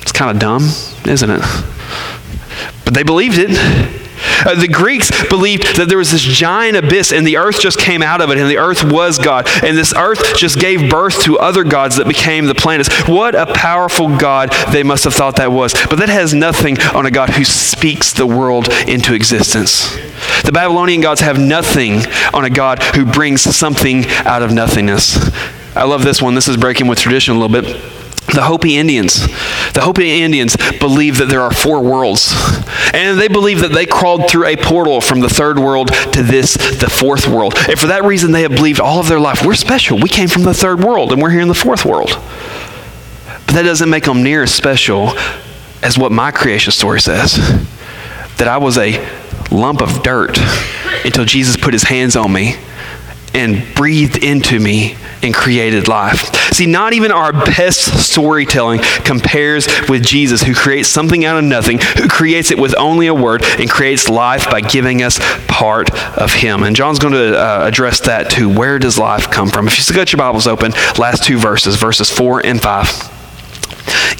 [0.00, 0.62] It's kind of dumb,
[1.06, 1.42] isn't it?
[2.84, 4.03] But they believed it.
[4.46, 8.02] Uh, the Greeks believed that there was this giant abyss and the earth just came
[8.02, 9.48] out of it and the earth was God.
[9.62, 12.90] And this earth just gave birth to other gods that became the planets.
[13.08, 15.74] What a powerful God they must have thought that was.
[15.88, 19.94] But that has nothing on a God who speaks the world into existence.
[20.44, 22.00] The Babylonian gods have nothing
[22.32, 25.16] on a God who brings something out of nothingness.
[25.76, 26.34] I love this one.
[26.34, 28.03] This is breaking with tradition a little bit.
[28.34, 29.26] The Hopi Indians.
[29.72, 32.32] The Hopi Indians believe that there are four worlds.
[32.92, 36.54] And they believe that they crawled through a portal from the third world to this,
[36.54, 37.54] the fourth world.
[37.68, 39.98] And for that reason, they have believed all of their life we're special.
[39.98, 42.10] We came from the third world, and we're here in the fourth world.
[43.46, 45.12] But that doesn't make them near as special
[45.82, 47.36] as what my creation story says
[48.36, 48.98] that I was a
[49.50, 50.38] lump of dirt
[51.04, 52.56] until Jesus put his hands on me
[53.34, 56.34] and breathed into me and created life.
[56.52, 61.78] See, not even our best storytelling compares with Jesus, who creates something out of nothing,
[61.98, 65.18] who creates it with only a word and creates life by giving us
[65.48, 66.62] part of Him.
[66.62, 68.48] And John's going to uh, address that too.
[68.48, 69.66] Where does life come from?
[69.66, 73.10] If you still got your Bibles open, last two verses, verses 4 and 5.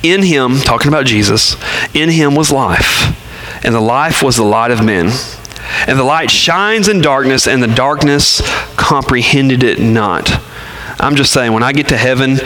[0.03, 1.57] In Him, talking about Jesus,
[1.95, 5.11] in Him was life, and the life was the light of men.
[5.87, 8.43] And the light shines in darkness, and the darkness
[8.77, 10.31] comprehended it not.
[11.01, 12.39] I'm just saying, when I get to heaven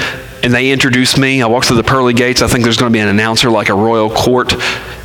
[0.42, 1.42] and they introduce me.
[1.42, 2.42] I walk through the pearly gates.
[2.42, 4.54] I think there's going to be an announcer like a royal court.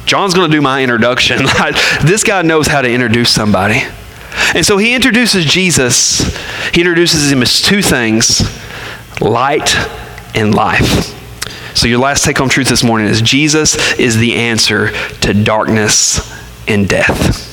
[0.06, 1.38] John's going to do my introduction.
[2.04, 3.82] this guy knows how to introduce somebody.
[4.56, 6.20] And so he introduces Jesus.
[6.74, 8.42] He introduces him as two things
[9.22, 9.76] light
[10.36, 11.20] and life.
[11.76, 16.32] So, your last take home truth this morning is Jesus is the answer to darkness
[16.68, 17.53] and death.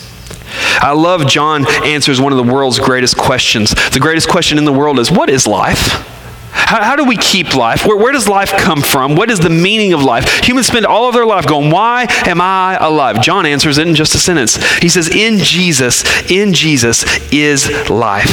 [0.81, 3.75] I love John answers one of the world's greatest questions.
[3.91, 6.07] The greatest question in the world is what is life?
[6.53, 7.87] How, how, do we keep life?
[7.87, 9.17] Where, where does life come from?
[9.17, 10.45] What is the meaning of life?
[10.45, 13.21] Humans spend all of their life going, Why am I alive?
[13.23, 14.57] John answers it in just a sentence.
[14.79, 18.29] He says, In Jesus, in Jesus is life.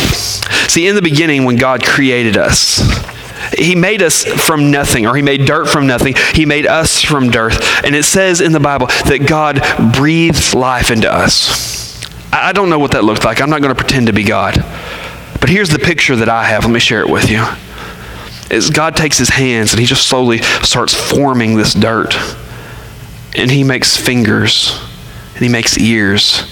[0.69, 2.79] See, in the beginning, when God created us,
[3.57, 6.15] he made us from nothing, or He made dirt from nothing.
[6.33, 7.53] He made us from dirt.
[7.83, 9.61] And it says in the Bible that God
[9.93, 11.76] breathed life into us.
[12.31, 13.41] I don't know what that looks like.
[13.41, 14.55] I'm not going to pretend to be God.
[15.39, 16.63] But here's the picture that I have.
[16.63, 17.45] Let me share it with you.
[18.49, 22.15] Is God takes his hands and he just slowly starts forming this dirt.
[23.35, 24.79] And he makes fingers
[25.35, 26.51] and he makes ears,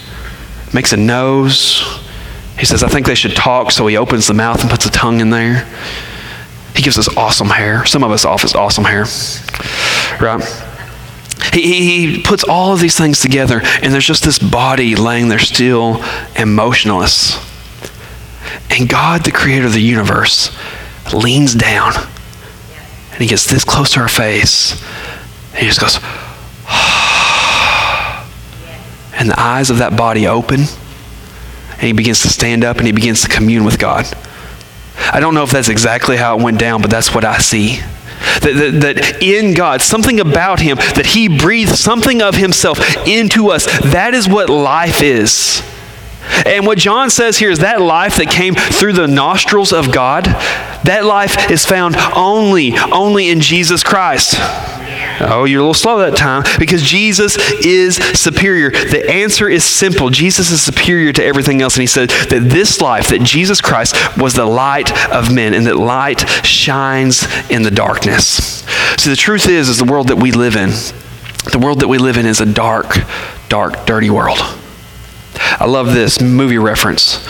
[0.73, 2.01] makes a nose.
[2.59, 4.91] He says, I think they should talk, so he opens the mouth and puts a
[4.91, 5.67] tongue in there.
[6.75, 7.85] He gives us awesome hair.
[7.85, 9.05] Some of us office awesome hair.
[10.21, 10.43] Right?
[11.53, 15.39] He, he puts all of these things together, and there's just this body laying there
[15.39, 16.03] still
[16.35, 17.37] and motionless.
[18.69, 20.55] And God, the creator of the universe,
[21.13, 21.93] leans down
[23.15, 24.73] and he gets this close to her face.
[25.53, 25.95] And he just goes,
[29.17, 30.59] and the eyes of that body open.
[30.59, 34.05] And he begins to stand up and he begins to commune with God.
[35.13, 37.79] I don't know if that's exactly how it went down, but that's what I see.
[38.41, 43.49] That, that, that, in God, something about Him, that He breathes something of Himself into
[43.49, 43.65] us.
[43.91, 45.63] That is what life is.
[46.45, 50.25] And what John says here is that life that came through the nostrils of God,
[50.25, 54.35] that life is found only, only in Jesus Christ.
[55.27, 58.69] Oh, you're a little slow that time because Jesus is superior.
[58.69, 60.09] The answer is simple.
[60.09, 61.75] Jesus is superior to everything else.
[61.75, 65.65] And he said that this life, that Jesus Christ was the light of men and
[65.65, 68.63] that light shines in the darkness.
[68.97, 70.69] See, the truth is, is the world that we live in,
[71.51, 72.95] the world that we live in is a dark,
[73.49, 74.39] dark, dirty world.
[75.37, 77.25] I love this movie reference.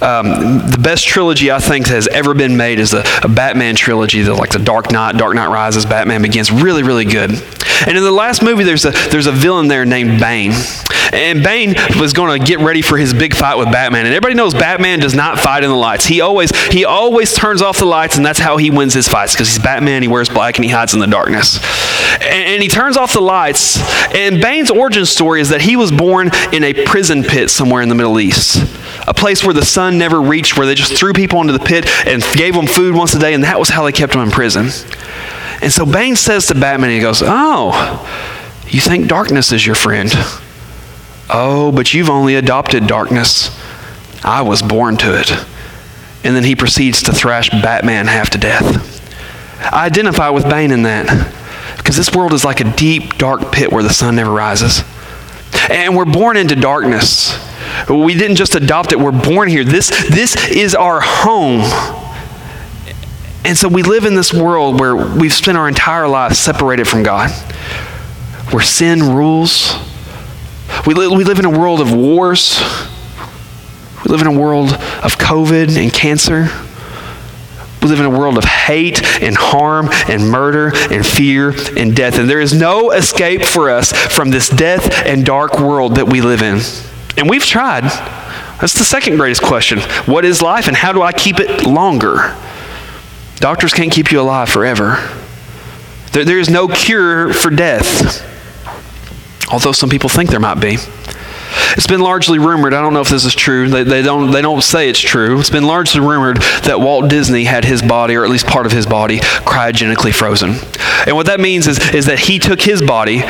[0.00, 4.32] Um, the best trilogy I think has ever been made is a Batman trilogy, the,
[4.32, 6.52] like the Dark Knight, Dark Knight Rises, Batman Begins.
[6.52, 7.30] Really, really good.
[7.30, 10.52] And in the last movie, there's a there's a villain there named Bane,
[11.12, 14.06] and Bane was going to get ready for his big fight with Batman.
[14.06, 16.06] And everybody knows Batman does not fight in the lights.
[16.06, 19.32] He always he always turns off the lights, and that's how he wins his fights
[19.32, 20.02] because he's Batman.
[20.02, 21.58] He wears black and he hides in the darkness.
[22.20, 23.78] And, and he turns off the lights.
[24.14, 27.88] And Bane's origin story is that he was born in a prison pit somewhere in
[27.88, 28.66] the Middle East
[29.08, 31.86] a place where the sun never reached, where they just threw people into the pit
[32.06, 34.30] and gave them food once a day, and that was how they kept them in
[34.30, 34.68] prison.
[35.62, 38.06] And so Bane says to Batman, he goes, Oh,
[38.68, 40.10] you think darkness is your friend?
[41.30, 43.50] Oh, but you've only adopted darkness.
[44.22, 45.30] I was born to it.
[46.22, 48.94] And then he proceeds to thrash Batman half to death.
[49.72, 51.34] I identify with Bane in that
[51.78, 54.82] because this world is like a deep, dark pit where the sun never rises.
[55.70, 57.38] And we're born into darkness.
[57.88, 59.64] We didn't just adopt it, we're born here.
[59.64, 61.62] This, this is our home.
[63.44, 67.02] And so we live in this world where we've spent our entire lives separated from
[67.02, 67.30] God,
[68.52, 69.74] where sin rules.
[70.86, 72.60] We, li- we live in a world of wars.
[74.04, 76.48] We live in a world of COVID and cancer.
[77.80, 82.18] We live in a world of hate and harm and murder and fear and death.
[82.18, 86.20] And there is no escape for us from this death and dark world that we
[86.20, 86.60] live in.
[87.18, 87.82] And we've tried.
[88.60, 89.80] That's the second greatest question.
[90.06, 92.36] What is life and how do I keep it longer?
[93.36, 94.96] Doctors can't keep you alive forever.
[96.12, 98.24] There, there is no cure for death,
[99.52, 100.78] although some people think there might be.
[101.76, 104.42] It's been largely rumored, I don't know if this is true, they, they, don't, they
[104.42, 105.38] don't say it's true.
[105.38, 108.72] It's been largely rumored that Walt Disney had his body, or at least part of
[108.72, 110.54] his body, cryogenically frozen.
[111.06, 113.22] And what that means is, is that he took his body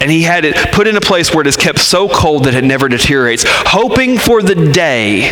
[0.00, 2.54] and he had it put in a place where it is kept so cold that
[2.54, 5.30] it never deteriorates, hoping for the day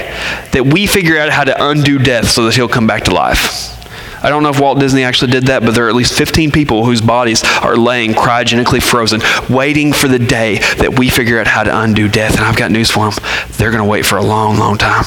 [0.53, 3.71] that we figure out how to undo death so that he'll come back to life.
[4.25, 6.51] I don't know if Walt Disney actually did that, but there are at least 15
[6.51, 9.21] people whose bodies are laying cryogenically frozen,
[9.55, 12.37] waiting for the day that we figure out how to undo death.
[12.37, 13.23] And I've got news for them.
[13.59, 15.05] They're going to wait for a long, long time.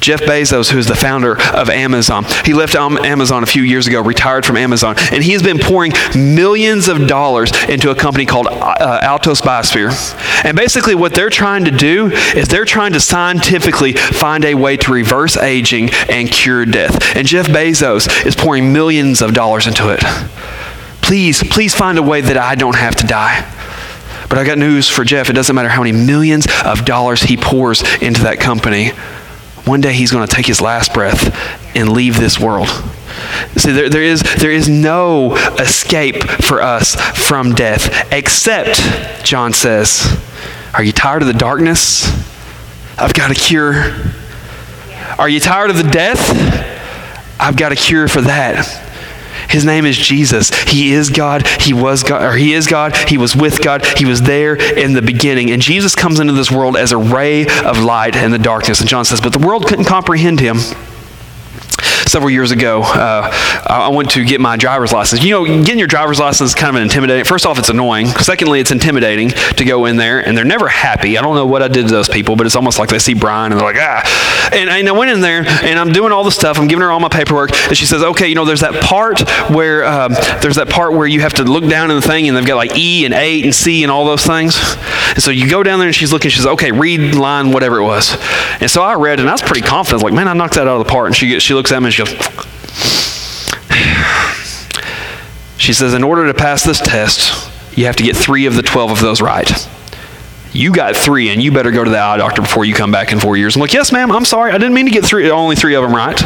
[0.00, 4.02] Jeff Bezos, who is the founder of Amazon, he left Amazon a few years ago,
[4.02, 8.46] retired from Amazon, and he has been pouring millions of dollars into a company called
[8.48, 9.92] uh, Altos Biosphere.
[10.44, 14.76] And basically, what they're trying to do is they're trying to scientifically find a way
[14.76, 17.16] to reverse aging and cure death.
[17.16, 20.00] And Jeff Bezos is pouring millions of dollars into it.
[21.02, 23.54] Please, please find a way that I don't have to die.
[24.28, 25.30] But I got news for Jeff.
[25.30, 28.92] It doesn't matter how many millions of dollars he pours into that company.
[29.64, 32.68] One day he's going to take his last breath and leave this world.
[33.56, 36.94] See, there, there, is, there is no escape for us
[37.26, 40.18] from death, except, John says,
[40.74, 42.06] Are you tired of the darkness?
[42.98, 43.94] I've got a cure.
[45.18, 46.18] Are you tired of the death?
[47.40, 48.87] I've got a cure for that.
[49.48, 50.50] His name is Jesus.
[50.64, 51.46] He is God.
[51.60, 52.96] He was God, or He is God.
[53.08, 53.84] He was with God.
[53.98, 55.50] He was there in the beginning.
[55.50, 58.80] And Jesus comes into this world as a ray of light in the darkness.
[58.80, 60.58] And John says, But the world couldn't comprehend him
[62.08, 63.30] several years ago, uh,
[63.66, 65.22] I went to get my driver's license.
[65.22, 67.24] You know, getting your driver's license is kind of intimidating.
[67.24, 68.06] First off, it's annoying.
[68.06, 71.18] Secondly, it's intimidating to go in there, and they're never happy.
[71.18, 73.14] I don't know what I did to those people, but it's almost like they see
[73.14, 74.50] Brian and they're like, ah.
[74.52, 76.58] And, and I went in there, and I'm doing all the stuff.
[76.58, 79.28] I'm giving her all my paperwork, and she says, okay, you know, there's that part
[79.50, 82.36] where um, there's that part where you have to look down in the thing, and
[82.36, 84.56] they've got like E and 8 and C and all those things.
[85.10, 86.30] And so you go down there, and she's looking.
[86.30, 88.16] She says, okay, read line whatever it was.
[88.60, 90.02] And so I read, and I was pretty confident.
[90.02, 91.08] like, man, I knocked that out of the park.
[91.08, 92.10] And she, she looks at me, and she goes,
[95.58, 98.62] she says, in order to pass this test, you have to get three of the
[98.62, 99.68] 12 of those right.
[100.52, 103.12] You got three, and you better go to the eye doctor before you come back
[103.12, 103.54] in four years.
[103.54, 104.10] I'm like, yes, ma'am.
[104.10, 104.50] I'm sorry.
[104.50, 106.20] I didn't mean to get three, only three of them right.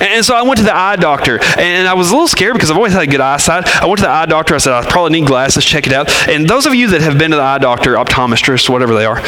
[0.00, 2.70] And so I went to the eye doctor, and I was a little scared because
[2.70, 3.66] I've always had good eyesight.
[3.82, 4.54] I went to the eye doctor.
[4.54, 5.64] I said, I probably need glasses.
[5.64, 6.10] Check it out.
[6.28, 9.22] And those of you that have been to the eye doctor, optometrist, whatever they are,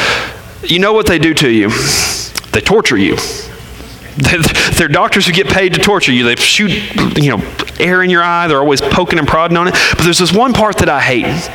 [0.63, 1.69] you know what they do to you.
[2.51, 3.17] They torture you.
[4.77, 6.23] They're doctors who get paid to torture you.
[6.23, 6.71] They shoot,
[7.17, 8.47] you know, air in your eye.
[8.47, 9.75] They're always poking and prodding on it.
[9.91, 11.49] But there's this one part that I hate.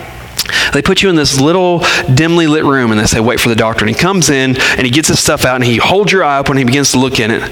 [0.72, 3.56] They put you in this little dimly lit room and they say, wait for the
[3.56, 3.84] doctor.
[3.84, 6.38] And he comes in and he gets his stuff out and he holds your eye
[6.38, 7.42] up and he begins to look in it.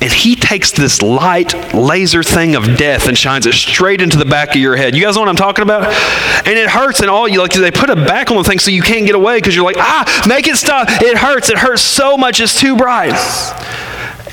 [0.00, 4.24] And he takes this light laser thing of death and shines it straight into the
[4.24, 4.94] back of your head.
[4.96, 5.84] You guys know what I'm talking about?
[6.46, 8.70] And it hurts, and all you like they put a back on the thing so
[8.70, 10.88] you can't get away because you're like, ah, make it stop.
[10.88, 11.50] It hurts.
[11.50, 12.40] It hurts so much.
[12.40, 13.14] It's too bright.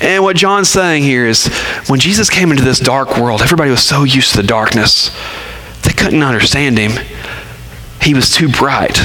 [0.00, 1.48] And what John's saying here is
[1.88, 5.14] when Jesus came into this dark world, everybody was so used to the darkness,
[5.82, 6.92] they couldn't understand him.
[8.00, 8.96] He was too bright.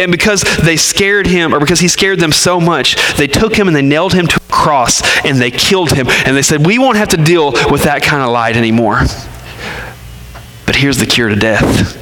[0.00, 3.68] And because they scared him, or because he scared them so much, they took him
[3.68, 6.08] and they nailed him to a cross and they killed him.
[6.08, 9.00] And they said, We won't have to deal with that kind of light anymore.
[10.66, 11.96] But here's the cure to death.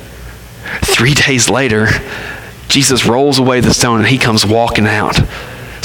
[0.84, 1.88] Three days later,
[2.68, 5.18] Jesus rolls away the stone and he comes walking out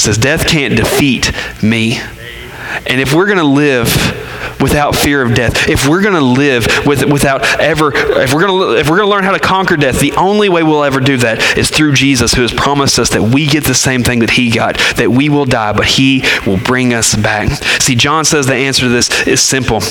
[0.03, 1.99] says, Death can't defeat me.
[2.87, 3.87] And if we're going to live
[4.59, 8.75] without fear of death, if we're going to live with, without ever, if we're going
[8.75, 10.99] to, if we're going to learn how to conquer death, the only way we'll ever
[10.99, 14.19] do that is through Jesus, who has promised us that we get the same thing
[14.19, 17.49] that He got, that we will die, but He will bring us back.
[17.81, 19.81] See, John says the answer to this is simple.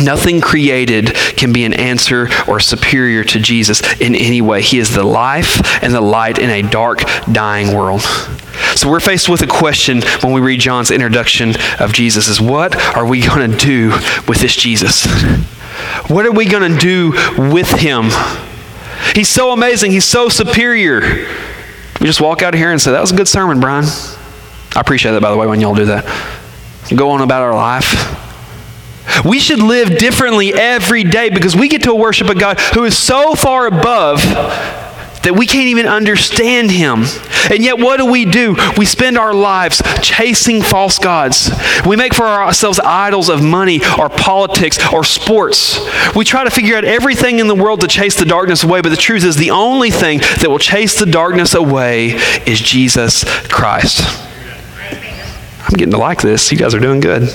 [0.00, 4.62] Nothing created can be an answer or superior to Jesus in any way.
[4.62, 8.00] He is the life and the light in a dark, dying world.
[8.74, 12.74] So we're faced with a question when we read John's introduction of Jesus is what
[12.96, 13.90] are we going to do
[14.26, 15.06] with this Jesus?
[16.08, 17.12] What are we going to do
[17.50, 18.10] with him?
[19.14, 19.90] He's so amazing.
[19.90, 21.00] He's so superior.
[22.00, 23.84] We just walk out of here and say, that was a good sermon, Brian.
[24.74, 26.04] I appreciate that, by the way, when y'all do that.
[26.94, 28.18] Go on about our life.
[29.24, 32.96] We should live differently every day because we get to worship a God who is
[32.96, 34.22] so far above
[35.22, 37.04] that we can't even understand him.
[37.50, 38.56] And yet, what do we do?
[38.76, 41.50] We spend our lives chasing false gods.
[41.86, 45.80] We make for ourselves idols of money or politics or sports.
[46.14, 48.90] We try to figure out everything in the world to chase the darkness away, but
[48.90, 52.10] the truth is, the only thing that will chase the darkness away
[52.46, 54.02] is Jesus Christ.
[55.64, 56.50] I'm getting to like this.
[56.50, 57.28] You guys are doing good.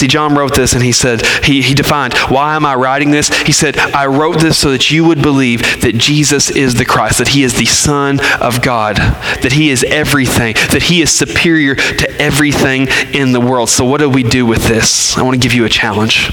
[0.00, 3.28] See, John wrote this and he said, he, he defined, why am I writing this?
[3.42, 7.18] He said, I wrote this so that you would believe that Jesus is the Christ,
[7.18, 11.74] that he is the Son of God, that he is everything, that he is superior
[11.74, 13.68] to everything in the world.
[13.68, 15.18] So, what do we do with this?
[15.18, 16.32] I want to give you a challenge.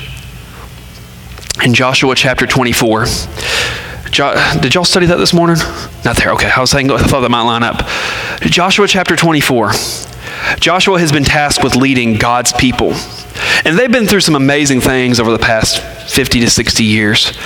[1.62, 3.06] In Joshua chapter 24,
[4.12, 5.58] jo- did y'all study that this morning?
[6.06, 6.32] Not there.
[6.36, 6.50] Okay.
[6.50, 7.86] I was saying, I thought that might line up.
[8.44, 9.72] Joshua chapter 24.
[10.62, 12.94] Joshua has been tasked with leading God's people.
[13.65, 17.38] And they've been through some amazing things over the past 50 to 60 years.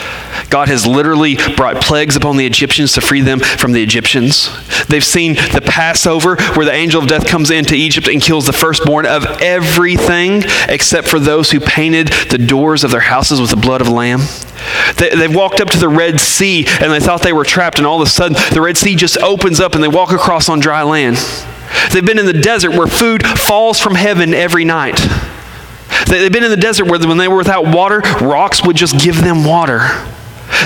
[0.49, 4.49] God has literally brought plagues upon the Egyptians to free them from the Egyptians.
[4.87, 8.53] They've seen the Passover where the angel of death comes into Egypt and kills the
[8.53, 13.55] firstborn of everything except for those who painted the doors of their houses with the
[13.55, 14.21] blood of a lamb.
[14.97, 17.87] They, they walked up to the Red Sea and they thought they were trapped, and
[17.87, 20.59] all of a sudden the Red Sea just opens up and they walk across on
[20.59, 21.17] dry land.
[21.93, 24.99] They've been in the desert where food falls from heaven every night.
[26.07, 29.21] They've been in the desert where when they were without water, rocks would just give
[29.21, 29.79] them water.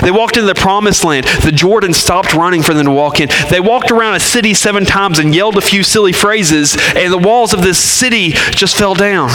[0.02, 1.26] They walked into the promised land.
[1.42, 3.28] The Jordan stopped running for them to walk in.
[3.50, 7.18] They walked around a city seven times and yelled a few silly phrases, and the
[7.18, 9.30] walls of this city just fell down.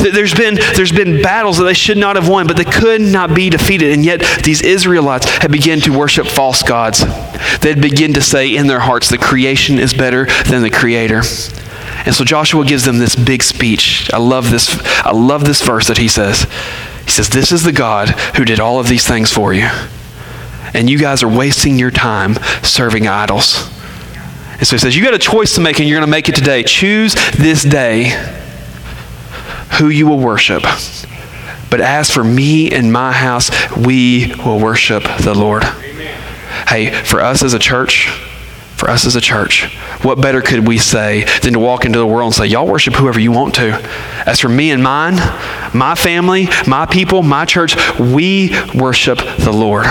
[0.00, 3.34] There's been, there's been battles that they should not have won, but they could not
[3.34, 3.92] be defeated.
[3.92, 7.04] And yet, these Israelites had begun to worship false gods.
[7.60, 11.22] They'd begin to say in their hearts, the creation is better than the creator.
[12.06, 14.08] And so Joshua gives them this big speech.
[14.12, 16.46] I love this, I love this verse that he says.
[17.04, 19.68] He says, This is the God who did all of these things for you.
[20.72, 23.70] And you guys are wasting your time serving idols.
[24.58, 26.28] And so he says, You got a choice to make, and you're going to make
[26.28, 26.62] it today.
[26.62, 28.10] Choose this day
[29.78, 30.62] who you will worship.
[31.70, 35.64] But as for me and my house, we will worship the Lord.
[35.64, 36.22] Amen.
[36.68, 38.08] Hey, for us as a church,
[38.76, 42.06] for us as a church, what better could we say than to walk into the
[42.06, 43.72] world and say, Y'all worship whoever you want to?
[44.26, 45.14] As for me and mine,
[45.74, 49.86] my family, my people, my church, we worship the Lord.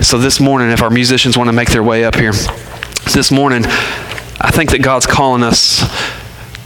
[0.00, 2.32] So this morning, if our musicians want to make their way up here,
[3.12, 5.80] this morning, I think that God's calling us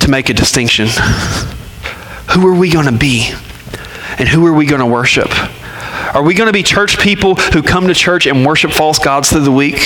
[0.01, 0.89] to make a distinction.
[2.33, 3.33] Who are we going to be?
[4.19, 5.29] And who are we going to worship?
[6.13, 9.31] Are we going to be church people who come to church and worship false gods
[9.31, 9.79] through the week?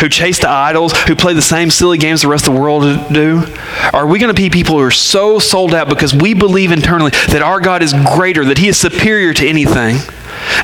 [0.00, 0.92] Who chase the idols?
[1.02, 2.82] Who play the same silly games the rest of the world
[3.12, 3.44] do?
[3.92, 7.12] Are we going to be people who are so sold out because we believe internally
[7.28, 9.98] that our God is greater, that He is superior to anything?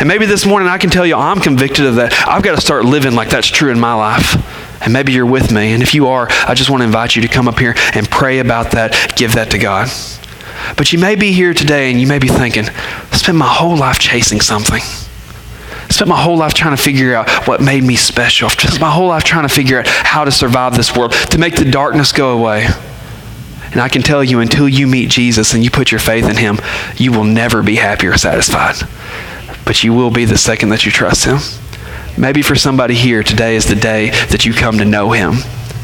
[0.00, 2.12] And maybe this morning I can tell you I'm convicted of that.
[2.26, 4.34] I've got to start living like that's true in my life.
[4.82, 5.72] And maybe you're with me.
[5.72, 8.08] And if you are, I just want to invite you to come up here and
[8.10, 9.88] pray about that, give that to God.
[10.76, 13.76] But you may be here today and you may be thinking, I spent my whole
[13.76, 14.82] life chasing something.
[14.82, 18.48] I spent my whole life trying to figure out what made me special.
[18.48, 21.38] I spent my whole life trying to figure out how to survive this world, to
[21.38, 22.68] make the darkness go away.
[23.70, 26.36] And I can tell you, until you meet Jesus and you put your faith in
[26.36, 26.58] him,
[26.96, 28.76] you will never be happy or satisfied.
[29.64, 31.38] But you will be the second that you trust him.
[32.16, 35.34] Maybe for somebody here, today is the day that you come to know him.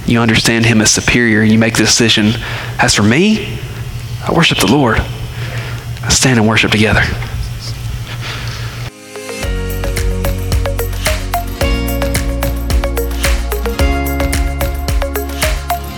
[0.07, 2.33] You understand him as superior, and you make the decision.
[2.79, 3.59] As for me,
[4.27, 4.99] I worship the Lord.
[6.03, 7.03] Let's stand and worship together.